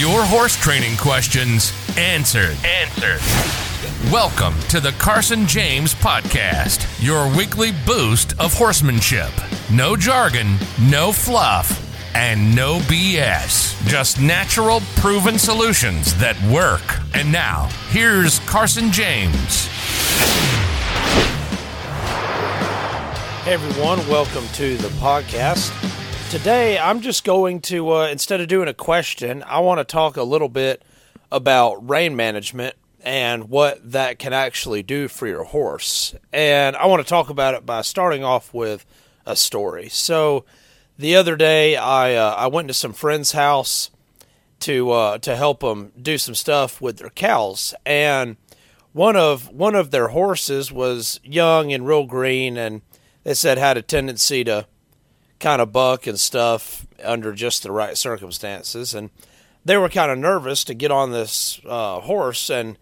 [0.00, 2.56] Your horse training questions answered.
[2.64, 3.20] Answered.
[4.10, 9.28] Welcome to the Carson James Podcast, your weekly boost of horsemanship.
[9.70, 13.76] No jargon, no fluff, and no BS.
[13.86, 16.80] Just natural, proven solutions that work.
[17.12, 19.66] And now, here's Carson James.
[23.44, 25.89] Hey everyone, welcome to the podcast.
[26.30, 30.16] Today I'm just going to, uh, instead of doing a question, I want to talk
[30.16, 30.80] a little bit
[31.32, 36.14] about rein management and what that can actually do for your horse.
[36.32, 38.86] And I want to talk about it by starting off with
[39.26, 39.88] a story.
[39.88, 40.44] So
[40.96, 43.90] the other day I uh, I went to some friend's house
[44.60, 48.36] to uh, to help them do some stuff with their cows and
[48.92, 52.82] one of one of their horses was young and real green and
[53.24, 54.66] they said had a tendency to
[55.40, 58.94] kind of buck and stuff under just the right circumstances.
[58.94, 59.10] And
[59.64, 62.78] they were kind of nervous to get on this uh, horse and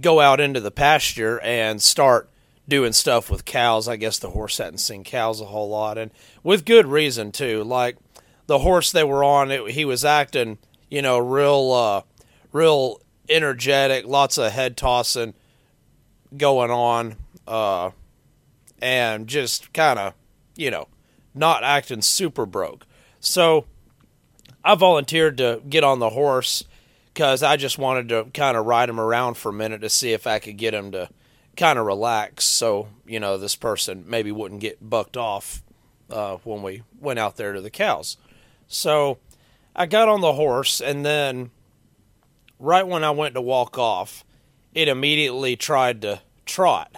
[0.00, 2.28] go out into the pasture and start
[2.66, 3.88] doing stuff with cows.
[3.88, 6.10] I guess the horse hadn't seen cows a whole lot, and
[6.42, 7.64] with good reason too.
[7.64, 7.96] Like
[8.46, 10.58] the horse they were on, it, he was acting,
[10.90, 12.02] you know, real, uh,
[12.52, 15.34] real energetic, lots of head tossing
[16.36, 17.16] going on,
[17.46, 17.90] uh,
[18.80, 20.14] and just kind of,
[20.54, 20.88] you know,
[21.38, 22.86] not acting super broke.
[23.20, 23.66] So
[24.64, 26.64] I volunteered to get on the horse
[27.14, 30.12] because I just wanted to kind of ride him around for a minute to see
[30.12, 31.08] if I could get him to
[31.56, 35.62] kind of relax so, you know, this person maybe wouldn't get bucked off
[36.10, 38.16] uh, when we went out there to the cows.
[38.68, 39.18] So
[39.74, 41.50] I got on the horse, and then
[42.58, 44.24] right when I went to walk off,
[44.74, 46.96] it immediately tried to trot.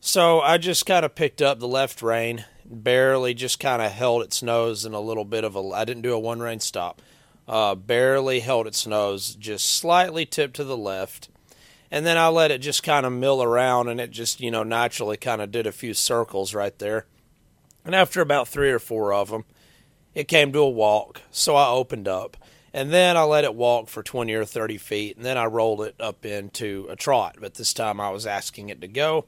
[0.00, 4.22] So I just kind of picked up the left rein barely just kind of held
[4.22, 5.60] its nose in a little bit of a.
[5.74, 7.02] I didn't do a one rein stop.
[7.48, 11.28] Uh, barely held its nose, just slightly tipped to the left.
[11.92, 14.64] And then I let it just kind of mill around, and it just, you know,
[14.64, 17.06] naturally kind of did a few circles right there.
[17.84, 19.44] And after about three or four of them,
[20.12, 21.22] it came to a walk.
[21.30, 22.36] So I opened up.
[22.72, 25.16] And then I let it walk for 20 or 30 feet.
[25.16, 27.36] And then I rolled it up into a trot.
[27.40, 29.24] But this time I was asking it to go.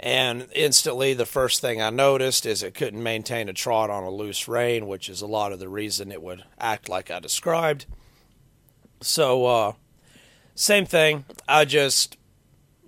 [0.00, 4.10] And instantly, the first thing I noticed is it couldn't maintain a trot on a
[4.10, 7.86] loose rein, which is a lot of the reason it would act like I described.
[9.00, 9.72] So, uh,
[10.54, 11.24] same thing.
[11.48, 12.16] I just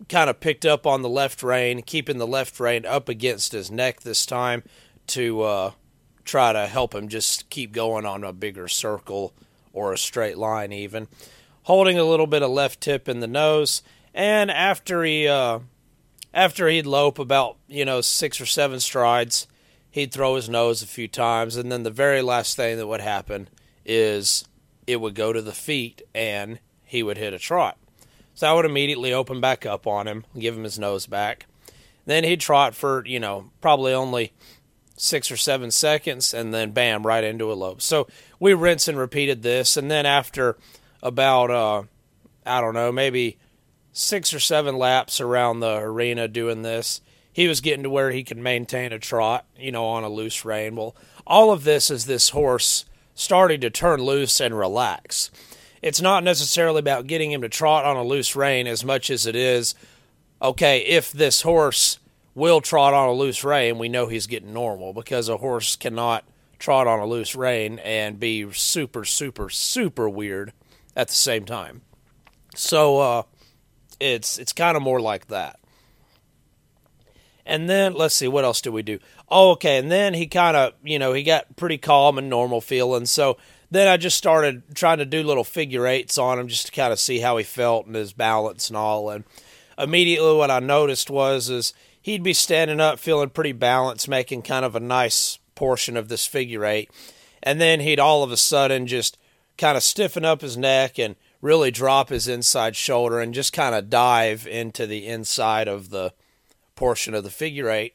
[0.08, 3.72] kind of picked up on the left rein, keeping the left rein up against his
[3.72, 4.62] neck this time
[5.08, 5.72] to uh,
[6.24, 9.34] try to help him just keep going on a bigger circle
[9.72, 11.08] or a straight line, even.
[11.64, 13.82] Holding a little bit of left tip in the nose.
[14.14, 15.26] And after he.
[15.26, 15.60] Uh,
[16.32, 19.46] after he'd lope about, you know, six or seven strides,
[19.90, 21.56] he'd throw his nose a few times.
[21.56, 23.48] And then the very last thing that would happen
[23.84, 24.44] is
[24.86, 27.76] it would go to the feet and he would hit a trot.
[28.34, 31.46] So I would immediately open back up on him, give him his nose back.
[32.06, 34.32] Then he'd trot for, you know, probably only
[34.96, 37.82] six or seven seconds and then bam, right into a lope.
[37.82, 38.06] So
[38.38, 39.76] we rinse and repeated this.
[39.76, 40.56] And then after
[41.02, 41.82] about, uh,
[42.46, 43.38] I don't know, maybe
[43.92, 47.00] six or seven laps around the arena doing this.
[47.32, 50.44] He was getting to where he could maintain a trot, you know, on a loose
[50.44, 50.76] rein.
[50.76, 50.96] Well,
[51.26, 52.84] all of this is this horse
[53.14, 55.30] starting to turn loose and relax.
[55.82, 59.26] It's not necessarily about getting him to trot on a loose rein as much as
[59.26, 59.74] it is,
[60.42, 61.98] okay, if this horse
[62.34, 66.24] will trot on a loose rein, we know he's getting normal because a horse cannot
[66.58, 70.52] trot on a loose rein and be super, super, super weird
[70.96, 71.82] at the same time.
[72.54, 73.22] So, uh,
[74.00, 75.60] it's it's kind of more like that.
[77.46, 78.98] And then let's see what else do we do?
[79.28, 79.78] Oh, okay.
[79.78, 83.06] And then he kind of, you know, he got pretty calm and normal feeling.
[83.06, 83.38] So
[83.70, 86.92] then I just started trying to do little figure eights on him just to kind
[86.92, 89.10] of see how he felt and his balance and all.
[89.10, 89.24] And
[89.78, 94.64] immediately what I noticed was is he'd be standing up feeling pretty balanced, making kind
[94.64, 96.90] of a nice portion of this figure eight.
[97.42, 99.18] And then he'd all of a sudden just
[99.58, 103.74] kind of stiffen up his neck and really drop his inside shoulder and just kind
[103.74, 106.12] of dive into the inside of the
[106.74, 107.94] portion of the figure eight.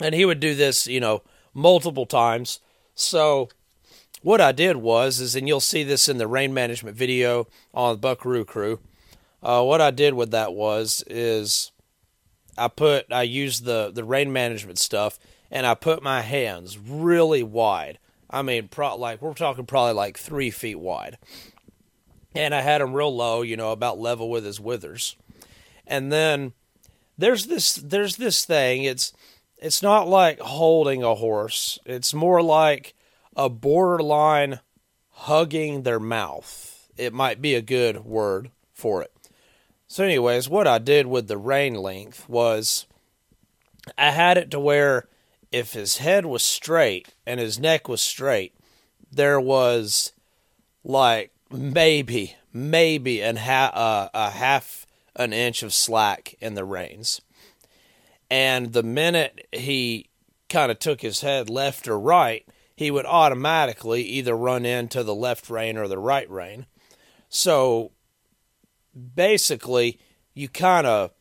[0.00, 1.22] And he would do this, you know,
[1.54, 2.60] multiple times.
[2.94, 3.48] So
[4.22, 7.98] what I did was is and you'll see this in the rein management video on
[7.98, 8.80] Buckaroo crew.
[9.42, 11.72] Uh, what I did with that was is
[12.58, 15.18] I put I used the the rein management stuff
[15.50, 17.98] and I put my hands really wide.
[18.28, 21.18] I mean, pro- like we're talking probably like three feet wide,
[22.34, 25.16] and I had him real low, you know, about level with his withers.
[25.86, 26.52] And then
[27.18, 28.84] there's this there's this thing.
[28.84, 29.12] It's
[29.58, 31.78] it's not like holding a horse.
[31.84, 32.94] It's more like
[33.36, 34.60] a borderline
[35.10, 36.88] hugging their mouth.
[36.96, 39.12] it might be a good word for it.
[39.86, 42.86] So, anyways, what I did with the rein length was
[43.98, 45.08] I had it to where
[45.50, 48.54] if his head was straight and his neck was straight,
[49.10, 50.12] there was
[50.84, 54.86] like maybe, maybe an ha- uh, a half
[55.16, 57.20] an inch of slack in the reins.
[58.30, 60.08] And the minute he
[60.48, 65.14] kind of took his head left or right, he would automatically either run into the
[65.14, 66.66] left rein or the right rein.
[67.28, 67.92] So
[69.14, 69.98] basically,
[70.34, 71.12] you kind of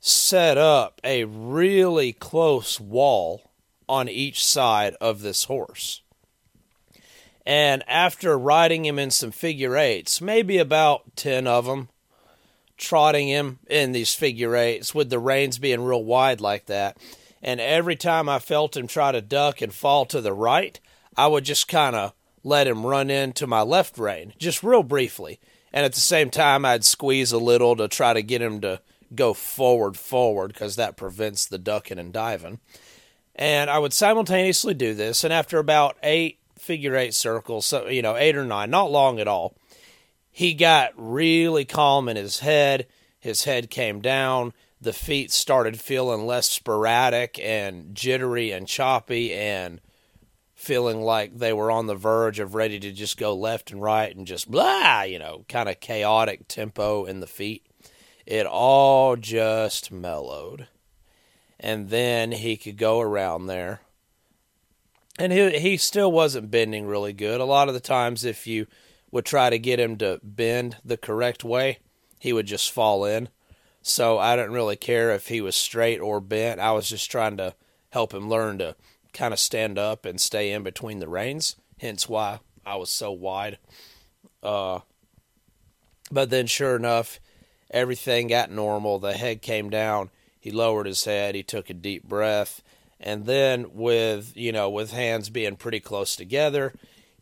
[0.00, 3.52] set up a really close wall
[3.88, 6.02] on each side of this horse.
[7.46, 11.88] And after riding him in some figure eights, maybe about 10 of them,
[12.76, 16.98] trotting him in these figure eights with the reins being real wide like that.
[17.40, 20.80] And every time I felt him try to duck and fall to the right,
[21.16, 22.12] I would just kind of
[22.42, 25.38] let him run into my left rein, just real briefly.
[25.72, 28.80] And at the same time, I'd squeeze a little to try to get him to
[29.14, 32.58] go forward, forward, because that prevents the ducking and diving.
[33.36, 35.22] And I would simultaneously do this.
[35.22, 39.20] And after about eight figure eight circles, so you know, eight or nine, not long
[39.20, 39.56] at all.
[40.30, 42.86] He got really calm in his head.
[43.18, 44.52] His head came down.
[44.80, 49.80] The feet started feeling less sporadic and jittery and choppy and
[50.54, 54.14] feeling like they were on the verge of ready to just go left and right
[54.14, 57.64] and just blah, you know, kind of chaotic tempo in the feet.
[58.26, 60.68] It all just mellowed.
[61.58, 63.80] And then he could go around there
[65.18, 67.40] and he he still wasn't bending really good.
[67.40, 68.66] A lot of the times, if you
[69.10, 71.78] would try to get him to bend the correct way,
[72.18, 73.28] he would just fall in.
[73.82, 76.60] So I didn't really care if he was straight or bent.
[76.60, 77.54] I was just trying to
[77.90, 78.74] help him learn to
[79.12, 81.56] kind of stand up and stay in between the reins.
[81.78, 83.58] Hence why I was so wide.
[84.42, 84.80] Uh,
[86.10, 87.20] but then, sure enough,
[87.70, 88.98] everything got normal.
[88.98, 90.10] The head came down.
[90.38, 91.34] He lowered his head.
[91.34, 92.62] He took a deep breath
[93.00, 96.72] and then with you know with hands being pretty close together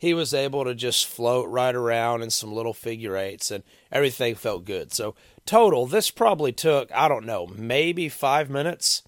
[0.05, 4.35] he was able to just float right around in some little figure eights and everything
[4.35, 4.93] felt good.
[4.93, 5.15] So
[5.47, 9.03] total this probably took i don't know maybe five minutes.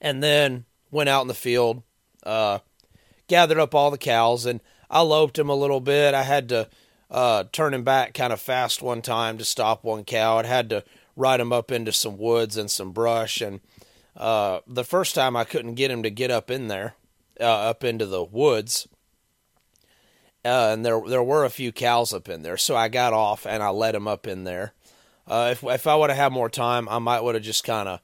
[0.00, 1.82] And then went out in the field
[2.24, 2.60] uh,
[3.26, 6.14] gathered up all the cows and i loped him a little bit.
[6.14, 6.68] I had to
[7.10, 10.38] uh, turn him back kind of fast one time to stop one cow.
[10.38, 10.84] I had to
[11.16, 13.58] ride him up into some woods and some brush and
[14.18, 16.94] uh, the first time I couldn't get him to get up in there,
[17.40, 18.88] uh, up into the woods,
[20.44, 23.46] uh, and there there were a few cows up in there, so I got off
[23.46, 24.74] and I let him up in there.
[25.26, 27.88] Uh, if if I would have had more time, I might would have just kind
[27.88, 28.00] of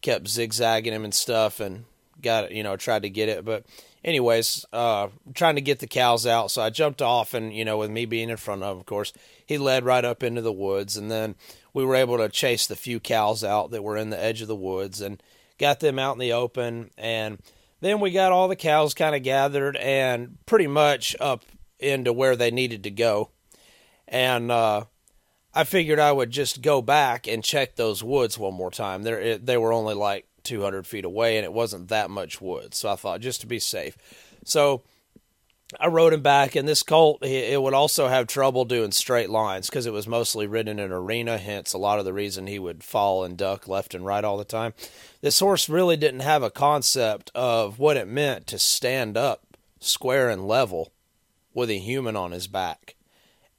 [0.00, 1.84] kept zigzagging him and stuff and
[2.20, 3.64] got you know tried to get it, but
[4.04, 6.50] anyways, uh, trying to get the cows out.
[6.50, 8.86] So I jumped off, and you know, with me being in front of, him, of
[8.86, 9.12] course,
[9.44, 11.34] he led right up into the woods, and then
[11.74, 14.48] we were able to chase the few cows out that were in the edge of
[14.48, 15.22] the woods, and
[15.58, 17.38] got them out in the open, and
[17.80, 21.44] then we got all the cows kind of gathered and pretty much up
[21.78, 23.30] into where they needed to go.
[24.06, 24.84] And uh,
[25.54, 29.02] I figured I would just go back and check those woods one more time.
[29.02, 32.74] They they were only like 200 feet away, and it wasn't that much wood.
[32.74, 33.96] So I thought just to be safe.
[34.44, 34.82] So
[35.78, 39.68] I rode him back, and this colt it would also have trouble doing straight lines
[39.68, 41.36] because it was mostly ridden in arena.
[41.36, 44.38] Hence, a lot of the reason he would fall and duck left and right all
[44.38, 44.72] the time.
[45.20, 49.42] This horse really didn't have a concept of what it meant to stand up
[49.78, 50.92] square and level
[51.52, 52.94] with a human on his back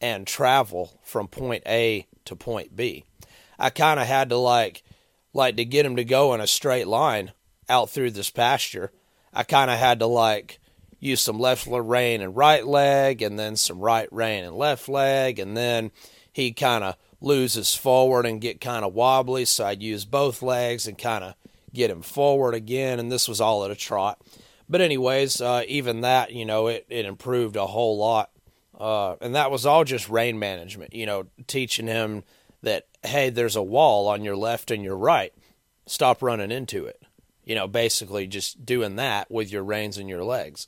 [0.02, 3.04] and travel from point A to point B.
[3.60, 4.84] I kind of had to like
[5.34, 7.34] like to get him to go in a straight line
[7.70, 8.92] out through this pasture.
[9.32, 10.60] I kind of had to like
[11.00, 15.40] use some left rein and right leg, and then some right rein and left leg,
[15.40, 15.92] and then
[16.32, 19.46] he kind of loses forward and get kind of wobbly.
[19.46, 21.36] So I'd use both legs and kind of
[21.74, 24.22] get him forward again, and this was all at a trot.
[24.70, 28.30] But anyways, uh, even that, you know, it, it improved a whole lot.
[28.80, 32.24] Uh, and that was all just rein management, you know, teaching him
[32.62, 35.34] that, hey, there's a wall on your left and your right.
[35.86, 36.99] Stop running into it.
[37.50, 40.68] You know, basically just doing that with your reins and your legs.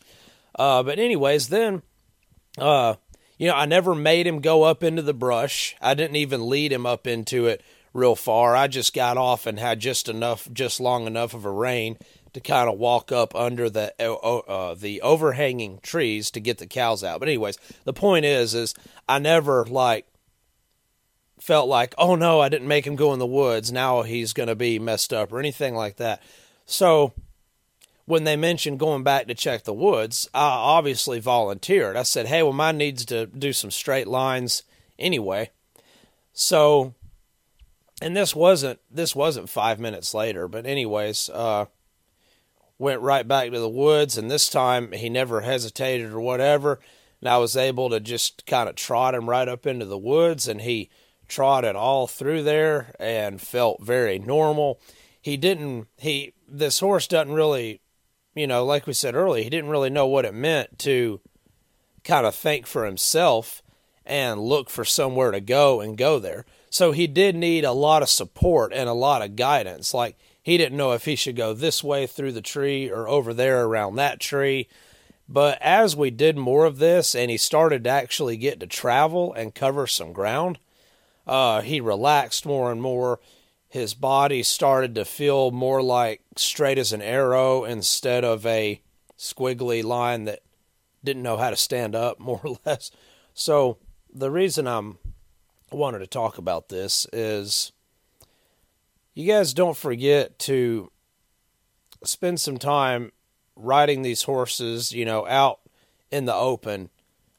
[0.58, 1.84] Uh, but anyways, then,
[2.58, 2.96] uh,
[3.38, 5.76] you know, I never made him go up into the brush.
[5.80, 7.62] I didn't even lead him up into it
[7.94, 8.56] real far.
[8.56, 11.98] I just got off and had just enough, just long enough of a rein
[12.34, 17.04] to kind of walk up under the uh, the overhanging trees to get the cows
[17.04, 17.20] out.
[17.20, 18.74] But anyways, the point is, is
[19.08, 20.08] I never like
[21.40, 23.72] felt like, oh no, I didn't make him go in the woods.
[23.72, 26.22] Now he's going to be messed up or anything like that.
[26.72, 27.12] So
[28.06, 31.98] when they mentioned going back to check the woods, I obviously volunteered.
[31.98, 34.63] I said, "Hey, well, mine needs to do some straight lines
[34.98, 35.50] anyway."
[36.32, 36.94] So,
[38.01, 41.66] and this wasn't this wasn't five minutes later, but anyways, uh,
[42.80, 46.80] went right back to the woods, and this time he never hesitated or whatever.
[47.20, 50.48] And I was able to just kind of trot him right up into the woods,
[50.48, 50.90] and he
[51.28, 54.80] trotted all through there and felt very normal.
[55.22, 57.81] He didn't he this horse doesn't really
[58.36, 61.20] you know, like we said earlier, he didn't really know what it meant to
[62.03, 63.62] kind of think for himself
[64.05, 66.46] and look for somewhere to go and go there.
[66.70, 69.93] So he did need a lot of support and a lot of guidance.
[69.93, 73.34] Like he didn't know if he should go this way through the tree or over
[73.34, 74.67] there around that tree.
[75.27, 79.34] But as we did more of this and he started to actually get to travel
[79.34, 80.58] and cover some ground,
[81.27, 83.20] uh, he relaxed more and more
[83.72, 88.82] his body started to feel more like straight as an arrow instead of a
[89.18, 90.42] squiggly line that
[91.06, 92.92] didn't know how to stand up, more or less.
[93.34, 93.78] So
[94.13, 94.98] the reason I'm
[95.72, 97.72] wanted to talk about this is
[99.13, 100.92] you guys don't forget to
[102.04, 103.13] spend some time
[103.56, 105.62] riding these horses, you know, out
[106.12, 106.90] in the open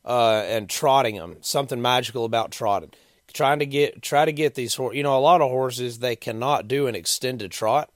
[0.03, 1.37] uh, and trotting them.
[1.43, 2.93] Something magical about trotting
[3.33, 4.97] trying to get try to get these horses.
[4.97, 7.91] You know, a lot of horses they cannot do an extended trot,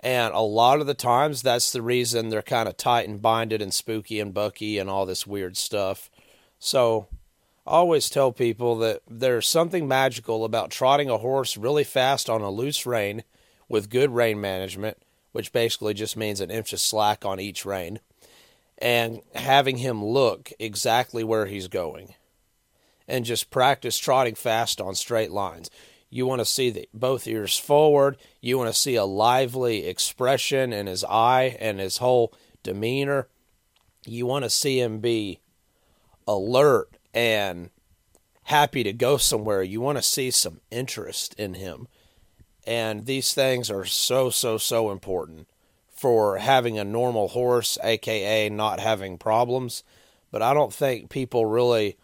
[0.00, 3.62] and a lot of the times that's the reason they're kind of tight and binded
[3.62, 6.10] and spooky and bucky and all this weird stuff.
[6.58, 7.06] So,
[7.66, 12.42] I always tell people that there's something magical about trotting a horse really fast on
[12.42, 13.24] a loose rein
[13.68, 14.98] with good rein management,
[15.32, 18.00] which basically just means an inch of slack on each rein,
[18.78, 22.14] and having him look exactly where he's going
[23.08, 25.70] and just practice trotting fast on straight lines.
[26.10, 28.16] You want to see the, both ears forward.
[28.40, 33.28] You want to see a lively expression in his eye and his whole demeanor.
[34.06, 35.40] You want to see him be
[36.26, 37.70] alert and
[38.44, 39.62] happy to go somewhere.
[39.62, 41.88] You want to see some interest in him.
[42.66, 45.48] And these things are so, so, so important
[45.90, 49.82] for having a normal horse, aka not having problems.
[50.30, 51.96] But I don't think people really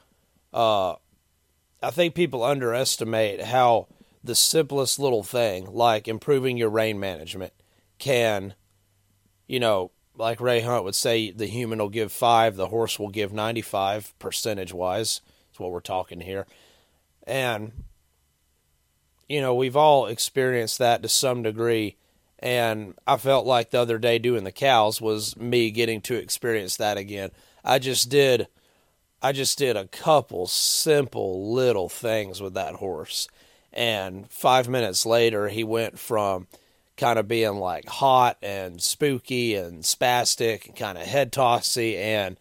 [0.54, 0.94] uh,
[1.82, 3.88] I think people underestimate how
[4.22, 7.52] the simplest little thing, like improving your rein management,
[7.98, 8.54] can,
[9.46, 13.08] you know, like Ray Hunt would say, the human will give five, the horse will
[13.08, 15.20] give 95 percentage wise.
[15.48, 16.46] That's what we're talking here.
[17.26, 17.72] And,
[19.28, 21.96] you know, we've all experienced that to some degree.
[22.38, 26.76] And I felt like the other day doing the cows was me getting to experience
[26.76, 27.30] that again.
[27.64, 28.46] I just did
[29.24, 33.26] I just did a couple simple little things with that horse.
[33.72, 36.46] And five minutes later, he went from
[36.98, 42.36] kind of being like hot and spooky and spastic and kind of head tossy and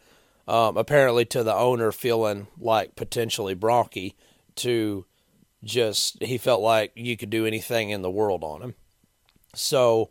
[0.45, 4.15] um, apparently to the owner feeling like potentially bronky
[4.55, 5.05] to
[5.63, 8.75] just he felt like you could do anything in the world on him.
[9.55, 10.09] So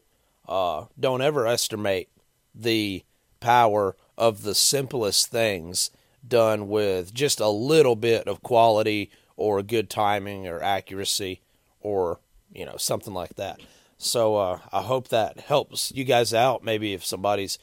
[0.49, 2.09] uh, don't ever estimate
[2.55, 3.05] the
[3.41, 5.91] power of the simplest things
[6.27, 11.41] done with just a little bit of quality or good timing or accuracy
[11.81, 12.21] or
[12.53, 13.61] you know something like that.
[13.99, 16.65] So uh, I hope that helps you guys out.
[16.65, 17.59] Maybe if somebody's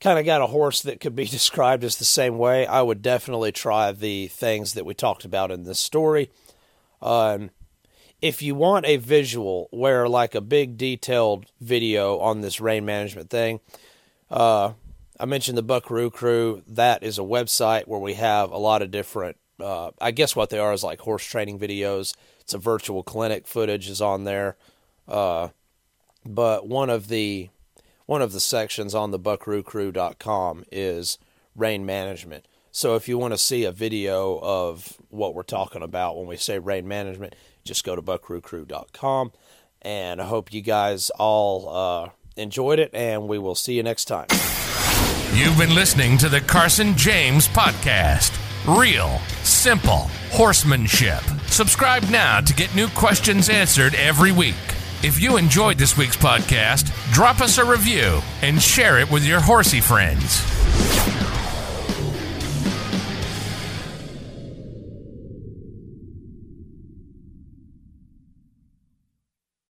[0.00, 3.02] kind of got a horse that could be described as the same way, I would
[3.02, 6.30] definitely try the things that we talked about in this story.
[7.02, 7.50] Um,
[8.20, 13.30] if you want a visual where like a big detailed video on this rein management
[13.30, 13.60] thing,
[14.30, 14.72] uh,
[15.20, 16.62] I mentioned the Buckaroo Crew.
[16.66, 19.36] That is a website where we have a lot of different.
[19.60, 22.14] Uh, I guess what they are is like horse training videos.
[22.40, 24.56] It's a virtual clinic footage is on there.
[25.08, 25.48] Uh,
[26.24, 27.50] but one of the
[28.06, 31.18] one of the sections on the buckaroocrew.com is
[31.56, 32.46] rein management.
[32.70, 36.36] So if you want to see a video of what we're talking about when we
[36.36, 37.34] say rein management,
[37.64, 39.32] just go to buckaroocrew.com.
[39.82, 44.06] And I hope you guys all uh, enjoyed it, and we will see you next
[44.06, 44.26] time.
[45.38, 48.36] You've been listening to the Carson James Podcast.
[48.66, 51.22] Real, simple horsemanship.
[51.46, 54.56] Subscribe now to get new questions answered every week.
[55.04, 59.38] If you enjoyed this week's podcast, drop us a review and share it with your
[59.38, 60.42] horsey friends.